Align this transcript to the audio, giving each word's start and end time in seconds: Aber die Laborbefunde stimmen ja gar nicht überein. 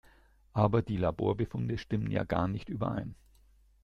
Aber 0.53 0.81
die 0.81 0.97
Laborbefunde 0.97 1.77
stimmen 1.77 2.09
ja 2.09 2.23
gar 2.23 2.47
nicht 2.47 2.69
überein. 2.69 3.13